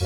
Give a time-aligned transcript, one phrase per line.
[0.00, 0.04] は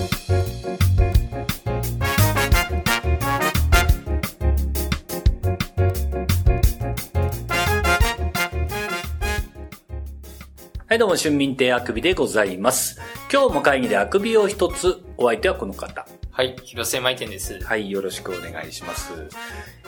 [10.95, 12.98] い、どうも、春民亭あくびでございます。
[13.30, 16.06] 今日も会議であくびを一つ、お相手はこの方。
[16.30, 17.62] はい、広瀬舞店です。
[17.62, 19.12] はい、よろしくお願いします。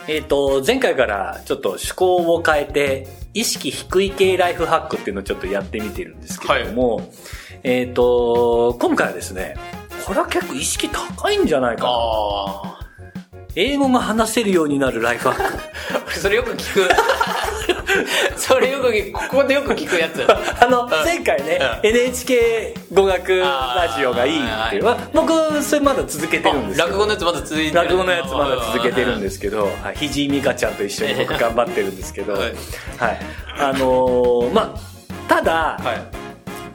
[0.07, 7.11] えっ、と、前回からちょっと趣向を変えて、意識低い系ライフハックっていうのをちょっとやってみてるんですけれども、
[7.63, 9.57] えっ、と、今回はですね、
[10.07, 11.89] これは結構意識高いんじゃないかな。
[11.91, 12.81] あ
[13.57, 16.09] 英語が話せるようになるライフハック。
[16.09, 16.11] あ。
[16.11, 16.89] それよく聞く。
[18.37, 20.27] それよく聞く、ここでよく聞くやつ。
[20.61, 27.75] あの、前回ね、う NHK 語学ラジオがいいっていうのは、僕、それまだ続けてるんです落語のやつまだ続いてる。
[27.75, 32.55] 落語のやつまだ続けてるんですけど、はい、ひじいみかちゃんと一緒に僕頑張ってるんですけど、ははいい。
[33.59, 34.79] あのーまあ、
[35.29, 35.93] ただ、は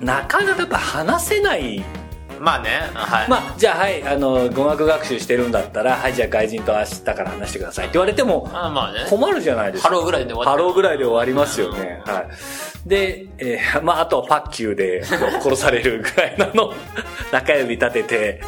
[0.02, 0.06] い。
[0.06, 1.84] なかなかやっぱ話せない。
[2.40, 3.30] まあね、はい。
[3.30, 9.06] まあ、じゃあはい、あの、語学学習してるんだったら、はい、じゃあ外人と明日から話してくださいって言われても、あまあね。
[9.10, 9.90] 困るじゃないですか。
[9.90, 12.02] ハローぐらいで終わっハローぐらいで終わりますよね。
[12.06, 12.28] はい。
[12.86, 16.74] で、えーまあ、あとは fuck you で 殺されるぐらいなの、
[17.32, 18.42] 中指立てて、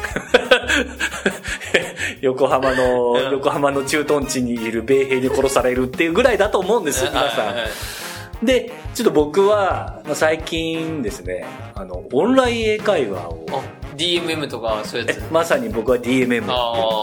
[2.20, 8.46] 横浜の、うん横浜の駐屯地にいる米兵に殺されるっていうぐらいだと思うんです、皆さはいはいはいん。
[8.46, 11.44] で、ちょっと僕は、まあ、最近ですね、
[11.74, 15.32] あの、オンライン英会話を、あ DMM とかそういうやつ？
[15.32, 16.46] まさに僕は DMM やってるんで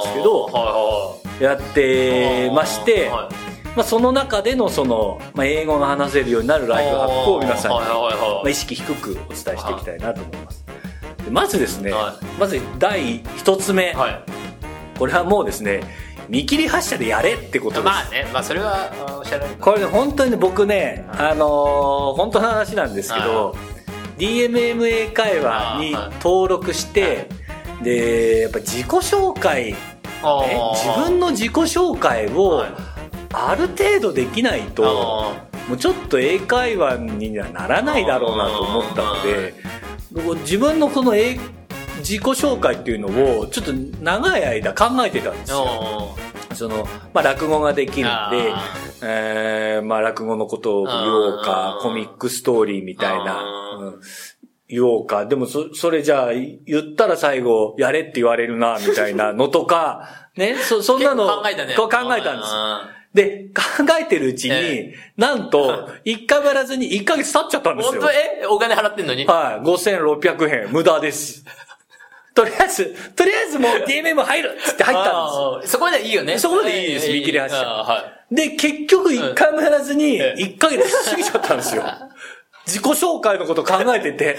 [0.07, 10.65] すけど、はやってまして、はいまあ、その中でのその、まあ、英語が話せるようになるライフハックを皆さんに、はいはいはいまあ、意識低くお伝えしていきたいなと思います。
[11.23, 14.23] でまずですね、はまず第一つ目、はい。
[14.97, 15.83] これはもうですね、
[16.27, 17.85] 見切り発車でやれってことです。
[17.85, 19.55] まあね、まあそれはあおっしゃられる。
[19.59, 23.55] これね、本当にね僕ね、あのー本当の話なんですけど、
[24.19, 27.29] DMM 英会話に登録して、
[27.81, 29.75] で、やっぱ自己紹介、
[30.21, 32.71] 自分の自己紹介をはい。
[33.31, 39.53] ある程度できないと、あもうちょっと英会話にはならないだろうなと思ったので、
[40.41, 41.37] 自分のこの英
[41.99, 43.07] 自己紹介っていうの
[43.39, 45.55] をちょっと長い間考えてたんですー。
[45.55, 46.17] よ。
[46.49, 48.63] あその、まあ、落語ができるんであ、
[49.01, 53.41] えー、まあ、落語のことを言おうかコミックストーリーみたいな、
[53.79, 54.01] うん
[54.69, 55.25] 言おうか。
[55.25, 61.73] でも、そ、それじゃあ、言ったら最後、やれって言われるな、みたいな のとか、ね、そ、そんなの、考えたね。
[61.75, 62.53] こう考えたんです
[63.13, 68.01] で、考えてるうちに、えなんと、 一回もやらずに1ヶ月経っちゃったんーですよ。
[68.01, 68.15] 本当？
[68.15, 68.45] え？
[68.47, 69.25] お金払ってんのに？
[69.25, 71.43] はい、5600円、無駄です。
[72.39, 76.39] とりあえず、とりあえずもう DMM 入るっつって入ったんあーそこでいいよね。
[76.39, 78.09] そこでいいですえー見切り発車。
[78.31, 78.49] です。
[78.49, 81.83] で、結局1回もやらずに、ええ1ヶ月過ぎちゃったんですよ。
[82.65, 84.37] 自己紹介のこと考えてて。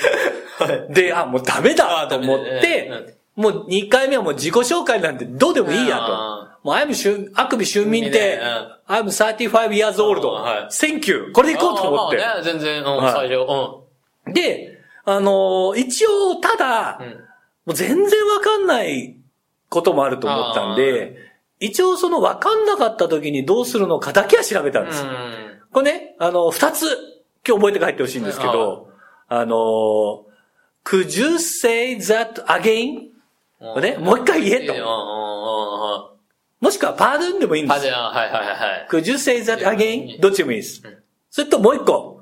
[0.89, 2.91] で、あ、もうダメだと思って
[3.37, 6.59] もう2回目はもう自己紹介なんてどうでもいいやとあ。
[6.63, 8.39] もう I'm しゅあくび春民って
[8.89, 10.27] うん I'm 35 years old.
[10.27, 11.33] はい Thank you.
[11.35, 12.17] これでいこうと思って。
[12.17, 17.30] まあね、全然、うん、はい最初、で、あのー一応、ただ、うん。
[17.71, 17.75] うん。
[17.75, 19.17] もう全然わかんない
[19.69, 21.17] こともあると思ったんで、
[21.61, 25.11] 一応そのわかんなかった時にどうするのかだけは調べたんですよ。
[25.73, 26.87] これね、あの、二つ、
[27.47, 28.91] 今日覚えて帰ってほしいんですけど、
[29.29, 30.25] あの、
[30.85, 33.11] could you say that again?
[33.61, 34.73] うんね、もう一回言えと
[36.61, 38.89] もしくは pardon でもいいんですはいはいはいはい。
[38.91, 40.21] could you say that again?
[40.21, 40.83] どっちでもいいです。
[41.31, 42.20] それともう一個、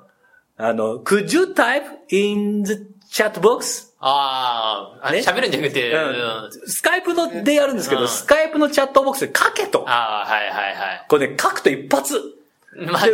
[0.59, 2.75] あの、could you type in the
[3.11, 3.89] chat box?
[4.01, 6.13] あーあ、ね喋るんじゃなくて、うんう
[6.49, 9.89] んスカイプのでやるんですけど、うんスカイプのチャットボックスで書けと。
[9.89, 11.07] ああ、はいはいはい。
[11.09, 12.21] これね、書くと一発。
[12.77, 13.13] まあで、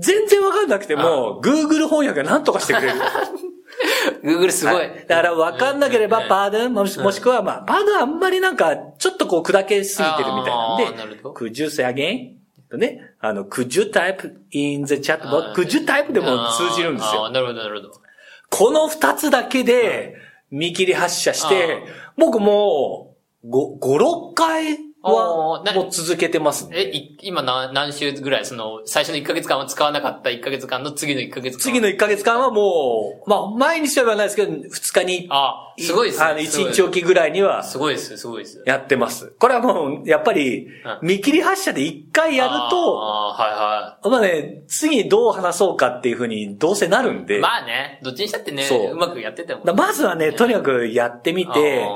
[0.00, 3.00] 全然わかんなくても、Google 翻訳が何とかしてくれる。
[4.22, 4.74] Google すごい。
[4.74, 12.39] はいだからわかんなければ、パードン、もしくは、まあ、パードンあんまりなんか、ちょっとこう砕けすぎてるみたいなんでなるほど、could you say again?
[12.70, 15.60] とね、あの、could you type in the chat box?
[15.60, 17.30] could you type でも通じるんですよ。
[17.30, 18.00] なるほどなるほど。
[18.48, 20.16] この二つだけで、
[20.50, 21.82] 見切り発車して、
[22.16, 23.14] 僕も
[23.44, 26.76] う、5、5、6回は、もう続けてますね。
[26.78, 28.44] え、い今何何週ぐらい？
[28.44, 31.60] その、最初の1ヶ月間は使わなかった1ヶ月間の次の1ヶ月間。
[31.60, 38.62] 次の1ヶ月間はもう、まあ、毎日は言わないですけど、2日に、あすごいですねあの、1日おきぐらいには、すごいです、すごいです。
[38.66, 39.32] やってます。
[39.38, 40.68] これはもう、やっぱり、
[41.02, 42.56] 見切り発車で1回やると、
[43.02, 47.42] あーはまあね、次どう話そうかっていうふうにどうせなるんで、いはい。
[47.42, 49.64] まあね、どっちにしたってね、そううまくやってても。
[49.64, 51.86] だまずはね、とにかくやってみて、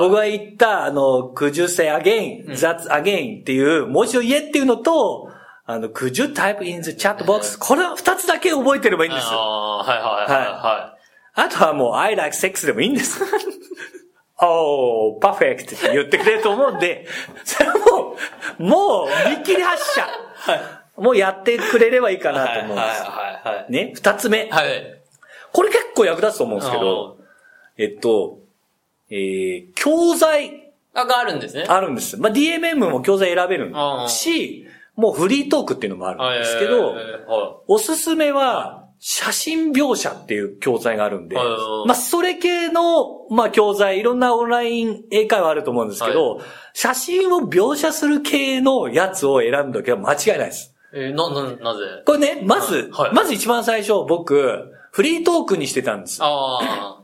[0.00, 5.30] 僕が言った、あの、could you say again, that's again っていう、もう一度言えっていうのと、
[5.66, 7.58] あの、could you type in the chat box?
[7.58, 9.38] これは二つだけ覚えてればいいんですよ。
[9.38, 10.94] はいはいはいは
[11.34, 13.22] あとはもう、I like sex でもいいんです。
[14.40, 17.06] おー、パーフェクトって言ってくれると思うんで、
[17.44, 18.16] それはも
[18.58, 20.08] う、もう、見切り発車。
[20.96, 23.02] もうやってくれればいいかなと思うんです。
[23.04, 24.48] はいはいね、二つ目。
[24.50, 24.68] はい。
[24.68, 25.00] はい。
[25.52, 27.18] これ結構役立つと思うんですけど、
[27.76, 28.38] えっと、
[29.10, 30.67] えー、教材
[31.00, 31.64] あ、があるんですね。
[31.68, 32.16] あるんです。
[32.18, 33.72] まあ、DMM も教材選べる
[34.08, 34.66] し、
[34.96, 46.40] もうフリートークっていうのもあるんですけど、はおすすめは、写真描写っていう教材があるんで、まあ、それ系の、まあ、教材、いろんなオンライン英会話あると思うんですけど、
[46.74, 50.74] 写真を描写する系のやつを選んどけば間違いないです。
[50.92, 50.96] い。
[50.96, 52.02] えーな、な、なぜ？
[52.04, 56.18] これね、まず、はいまず一番最初、僕、フリートークにしてたんです。
[56.20, 56.98] あ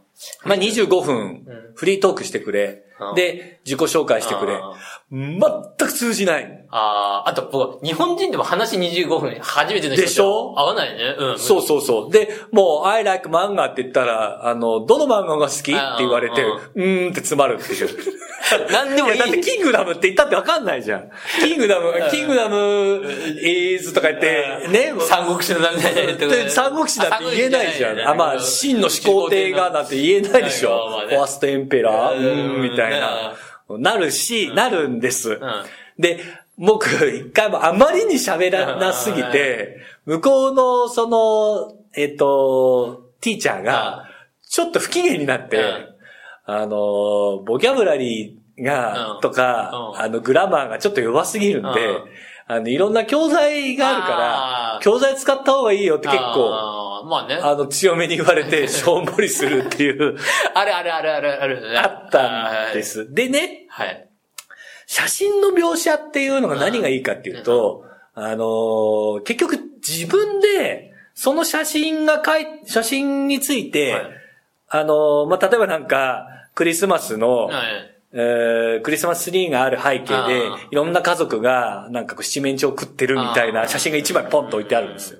[0.44, 2.93] まあ、25分、フリートークしてくれうん。
[3.16, 4.72] で、自己紹介してくれあ。
[5.10, 5.40] 全
[5.88, 6.66] く通じない。
[6.70, 6.76] あ。
[6.76, 10.54] ああ、あと僕、日本人でも話25分初めての人でしょ？
[10.58, 11.14] 合わないね。
[11.18, 11.38] うん。
[11.38, 12.12] そうそうそう。
[12.12, 15.58] で、もう、I like 漫画って言ったら、あの、どの漫画が好き？
[15.60, 17.88] って言われて、ううーんって詰まるっていう。
[18.70, 19.18] なんでもいい。
[19.18, 21.10] だって、キングダムって言ったってわかんないじゃん。
[21.40, 22.56] Kingdom, Kingdom
[23.42, 28.00] is とか言って、ね、三国志のなんでで三国志だって言えないじゃん。
[28.06, 31.00] あ、まあ、秦の始皇帝がなんて言えないでしょ。
[31.08, 33.34] First Emperor、ううんーん、みたいな。
[33.78, 35.30] なるし、なるんです。
[35.30, 35.40] うん。
[35.98, 36.20] で、
[36.56, 44.08] 僕、一回もあまりに喋らなすぎて、向こうの、その、えっと、ティーチャーが、
[44.48, 45.94] ちょっと不機嫌になって、うん。
[46.46, 49.20] あの、ボキャブラリーが、うん。
[49.20, 50.00] とか、うん。
[50.00, 52.04] あの、グラマーがちょっと弱すぎるんで、うん
[52.46, 57.36] あの、いろんな教材があるから、教材使った方がいいよって結構、あーまあね。
[57.36, 60.16] あの、強めに言われて、しょんぼりするっていう、
[60.54, 61.80] あるあるあるあるある。
[61.80, 62.82] あったんで。
[62.82, 63.12] す。
[63.14, 64.08] でね、はい。
[64.86, 74.02] 写真の描写っていうのが何がいいかっていうと、あのー結局自分で、その写真が書い、写真について、はい
[74.68, 77.93] あのーまあ、例えばなんか、クリスマスの、はい。
[78.16, 85.18] えークリスマスツリーがある背景でいろんな家族が、なんかこう七面鳥を食ってるみたいな写真が一枚ポンと置いてあるんですよ。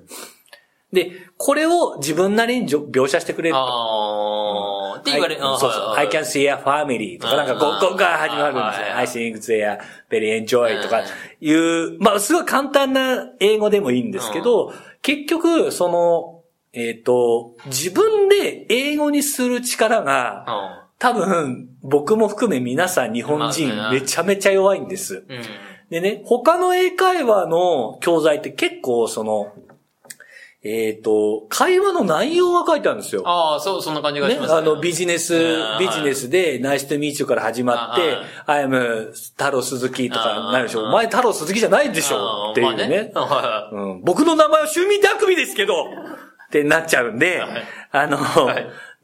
[0.93, 3.55] で、これを自分なりに描写してくれる。
[3.55, 3.59] と。
[3.59, 4.99] あー。
[5.01, 5.81] って言われ、あそうそう。
[5.89, 7.77] はい I can see a family とか、なんかこあー。
[7.77, 8.85] う、ここから始まるんですよ。
[8.85, 11.03] はい I think they are very enjoy とか
[11.41, 20.45] いう、まあ、すごい簡単な英語でもいいんですけど、結局、その、えっ、と、自分で英語にする力が、
[20.79, 25.25] うん多分、僕も含め皆さん日本まあ人ねめちゃめちゃ弱いんです。
[25.27, 25.41] うん。
[25.89, 29.53] でね、他の英会話の教材って結構その、
[30.67, 33.21] えっ、と、会話の内容が書いてあるんですよ。
[33.23, 40.79] ああ、そう、そんな感じがしね、ます、あの、ビジネスうん、ビジネスで、ナイスとミーチュから始まって、I am 太郎鈴木とかなるでしょ。
[40.79, 43.11] うんお前太郎鈴木じゃないでしょっていうね。
[43.13, 48.21] まあはうん、僕の名前はシュミタクビですけどってなっちゃうんで、はいあの、い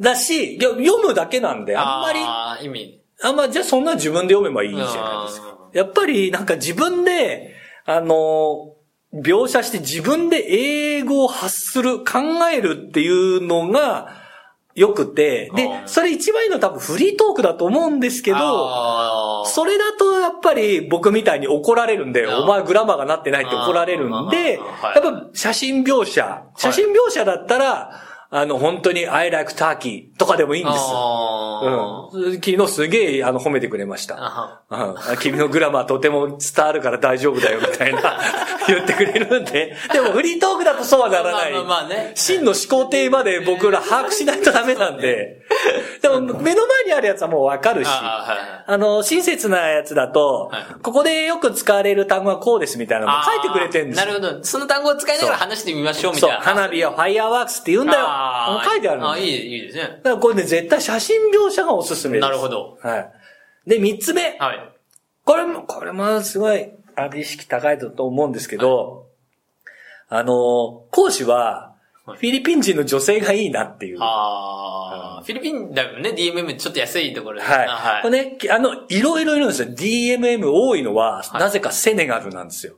[0.01, 1.75] だし、いや読むだけなんで、い。
[1.75, 3.01] あんまり、あー意味。
[3.21, 5.57] あんま、じゃあそんな自分で読めばいいじゃないですか。
[5.73, 7.55] やっぱりなんか自分で、
[7.85, 8.73] あの、
[9.13, 12.19] 描写して自分で英語を発する、考
[12.51, 14.09] えるっていうのが
[14.73, 30.77] 良くて、でう、んそれ一番いいのは多分フリートークだと思うんですけど、それだとやっぱり僕みたいに怒られるんで、うんお前グラマーがなってないって怒られるんで、やっぱ写真描写、写真描写だったら、あの本当に I like turkey とかでもいいんです。
[30.77, 32.35] うん。
[32.35, 34.15] 昨日すげえ、あの、褒めてくれました。
[34.19, 35.17] あうん。
[35.17, 38.21] 君のグラマーとても伝わるから大丈夫だよ、みたいな、
[38.69, 39.75] 言ってくれるんで。
[39.91, 41.51] でもフリートークだとそうはならない。
[41.51, 45.41] まあまあまあね真の思考定まで僕ら把握しないとダメなんで。
[46.13, 47.87] でも、目の前にあるやつはもうわかるし。
[47.87, 54.05] あーはいはいあの、親切なやつだと、はいここでよく使われる単語はこうですみたいなのも書いてくれてるんですよ。
[54.05, 54.43] なるほど。
[54.43, 56.37] その単語を使いながら話してみましょうみたいな。
[56.37, 58.07] 花火はファイアーワークスって言うんだよ。
[58.63, 59.83] 書いてあるんですあーいい、いいですね。
[59.83, 62.21] だからこれね、絶対写真描写がおすすめです。
[62.21, 62.77] なるほど。
[62.81, 63.11] はい。
[63.69, 64.37] で、三つ目。
[64.39, 64.71] はい。
[65.25, 69.07] これも、これもすごい、あの、意識高いと思うんですけど、
[70.09, 71.70] あの、講師は、
[72.05, 73.99] フはいィリピン人の女性がいいなっていう。
[73.99, 77.45] はああ、フィリピンだよね、DMM ちょっと安いところで。
[77.45, 77.47] い。
[77.47, 79.67] あこれね、あの、いろいろいるんですよ。
[79.69, 82.73] DMM 多いのは、はいなぜかセネガルなんですよ。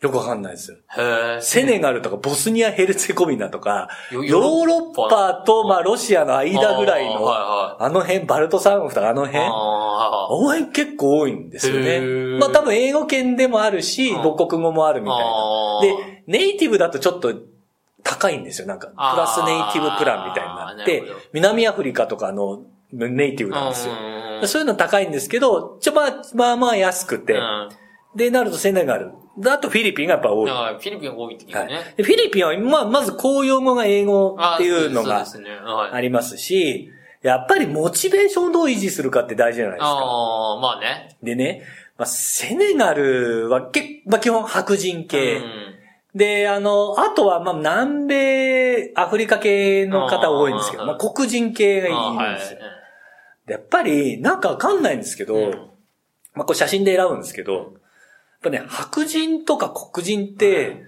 [0.00, 0.76] よくわかんないですよ。
[0.96, 1.40] へえ。
[1.42, 11.88] セネガルとかボスニア・ヘルツェゴビナとか、ヨヨーロッパと、まあ、ロシアの間ぐらいの、あーはあの辺、バルト三国とかあの辺、あ応援結構多いんですよへね。
[11.98, 17.34] ーまあ多分英語圏でもあるし、うん母国語もあるみたいなで、ネイティブだとちょっと
[18.02, 18.68] 高いんですよ。
[18.68, 21.02] なんか、プラスネイティブプランみたいになって
[21.32, 22.62] 南アフリカとかの
[22.92, 23.94] ネイティブなんですよ。
[23.94, 27.68] うんそういうの高いんですけど、ちょ、まあ、まあまあ安くて、うん
[28.14, 29.12] で、なるとセネガル。
[29.36, 30.50] であとフィリピンがやっぱ多い。
[30.50, 31.94] フィリピン多いって聞くいね。
[31.96, 35.24] でフィリピンは、まあ、まず公用語が英語っていうのが。
[35.92, 36.90] ありますし、
[37.22, 39.88] やっぱりモチベーションをどう維持するかって大事じゃないですか。
[39.90, 41.16] ああ、まあね。
[41.22, 41.62] でね、
[41.96, 45.36] まあ、セネガルは結まあ、基本白人系。
[45.36, 45.77] うん
[46.18, 52.58] で、あの、あとは、まあ、南米、アフリカ系の方多いんですけど、あーまあ、黒人系がいあーるんですよ。
[53.46, 55.50] でやっぱり、なんかわかんないんですけど、うん
[56.34, 57.64] まあ、これ写真で選ぶんですけど、やっ
[58.42, 60.82] ぱね、白人とか黒人って、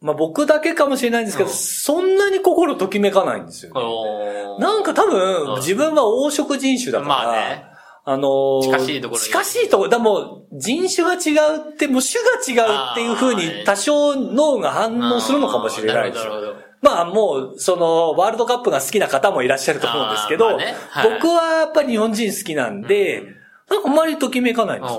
[0.00, 4.64] まあ、僕だけかもしれないんですけど、うんそんなに心ときめかないんですよ、ね。
[4.64, 5.10] なんか多うん
[5.46, 7.75] 分、自分は黄色人種だから、まあね。
[8.08, 9.90] あのー近しいところに近しいところ。
[9.90, 16.34] だもう、人種が違うって、もう種が違うっていう風あーに多少脳が反応するのかもしれないですよ。
[16.34, 16.66] なるほど。
[16.82, 23.24] まあもう、その、ワールドカップが好きな方もいらっしゃると思うんですけど、ねはい僕はやっぱり日本人好きなんで、
[23.68, 24.94] なんかあんまりときめかないんです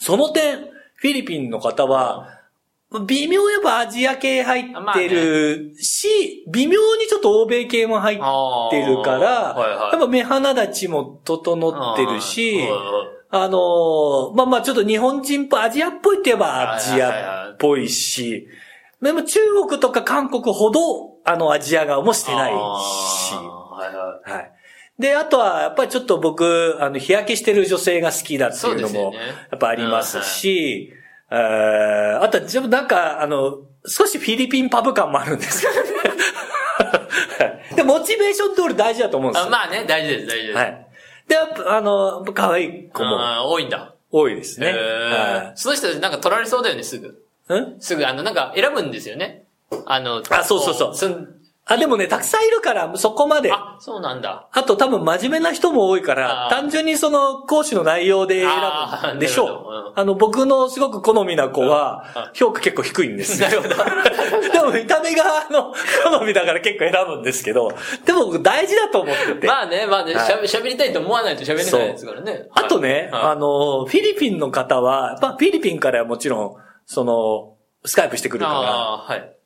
[0.00, 0.58] その点、
[0.96, 2.35] フィリピンの方は、
[3.06, 4.64] 微妙やっぱアジア系入っ
[4.94, 9.80] てるし、微妙にちょっと欧米系も入っーてるから、はいはい。
[9.92, 12.68] やっぱ目鼻立ちも整ってるし、うん。
[13.28, 18.46] あのーまあまあちょっと日本人っぽい、アジアっぽいって言えばアジアっぽいし、
[19.02, 20.80] でも中国とか韓国ほど、
[21.24, 22.56] あのアジア顔もしてないし、
[23.34, 24.52] はい。
[25.02, 29.12] で、あとは、やっぱりちょっと僕、あの、日焼けしてる女性が好きだっていうのも、
[29.50, 30.90] やっぱありますし、
[31.30, 35.78] えーあとは、自分なんか、あの、少しフィリピンパブ感もあるんですよね。
[37.38, 39.46] は いで、モチベーションって俺大事だと思うんですよ。
[39.48, 40.56] あまあね、大事です、大事です。
[40.58, 40.86] はい。
[41.28, 43.94] で、やっぱ、あの、可愛い子も多いんだ。
[44.10, 44.74] 多いですね。
[45.56, 47.22] その人なんか取られそうだよね、すぐ。
[47.48, 47.60] はい。
[47.60, 47.80] ん？
[47.80, 49.44] すぐ、あの、なんか選ぶんですよね。
[49.84, 51.28] あの、あそうそうそう
[51.68, 53.52] あ、でもね、たくさんいるから、そこまで。
[53.52, 54.46] あ、そうなんだ。
[54.52, 59.92] あと多分真面目な人も多いから、単純にその講師の内容で選ぶんでしあーなるほどょう。
[59.96, 63.48] あの、僕のすごく好みな子うんは、評価結構低いんですよ。
[63.48, 63.74] なるほど。
[64.52, 67.72] でも見た目があの、好みだから結構選ぶんですけど、
[68.04, 69.46] でも僕大事だと思ってて。
[69.48, 72.46] まあね、まあね、はいしゃべ喋りたいと思わないと喋れないですからね。
[72.54, 76.54] あとね、はいあの、フィリピンの方は、まあ、フィリピンからはもちろん、
[76.86, 77.54] その、
[77.84, 79.36] スカイプしてくるから、あーはい。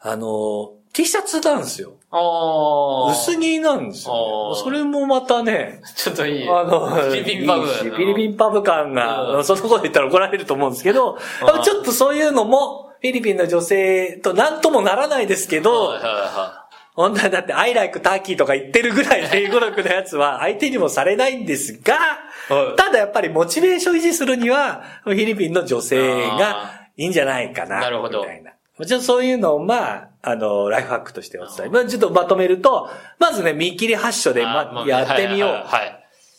[0.00, 1.92] あの、T シャツなんですよ。
[2.10, 3.12] ああ。
[3.12, 4.60] 薄着なんですよ、ね。
[4.62, 6.48] それもまたね、ちょっといい。
[6.48, 7.66] あの、フィリピンパブ。
[7.66, 11.18] いいしフィリピンパブ感うが、んそのこと言ったら怒られると思うんですけど、
[11.62, 28.52] ちょっとそういうのも、フィリピンの女性と何ともならないですけどはい、はいは本当はだって、I like Turkey とか言ってるぐらいの英語力のやつは相手にもされないんですが、はいただやっぱりモチベーション維持するには、フィリピンの女性がいいんじゃないかな、なるほどみたいな。
[28.78, 31.68] もちろんそういうのを、まあ、あの、ライフハックとしてお伝え。
[31.68, 34.34] まあ、ちょっとまとめると、まずね、見切り発書い。
[34.34, 35.50] で、あまあ、やってみよう。
[35.50, 35.84] はいはいは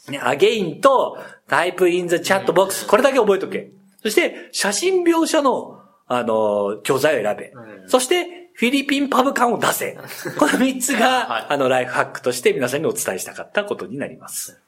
[0.09, 0.11] い。
[0.11, 1.17] ね、アゲインと
[1.47, 3.71] タイプインザチャットボックス、これだけ覚えとけ。
[4.01, 7.49] そして、写真描写の、あの、教材を選べ。
[7.49, 9.97] うんそして、フィリピンパブ感を出せ。
[10.37, 14.59] この三つが、はいあの、ライフハックとして皆さんにお伝えしたかったことになります。